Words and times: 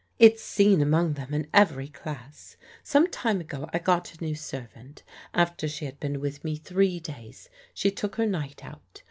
It's 0.17 0.41
seen 0.41 0.81
among 0.81 1.13
them 1.13 1.31
in 1.31 1.45
every 1.53 1.87
class. 1.87 2.57
Some 2.81 3.07
time 3.11 3.39
ago, 3.39 3.69
I 3.71 3.77
got 3.77 4.15
a 4.15 4.23
new 4.23 4.33
servant. 4.33 5.03
After 5.31 5.67
she 5.67 5.85
had 5.85 5.99
been 5.99 6.19
with 6.19 6.43
me 6.43 6.55
three 6.55 6.99
days, 6.99 7.51
she 7.71 7.91
took 7.91 8.15
her 8.15 8.25
night 8.25 8.65
out. 8.65 8.99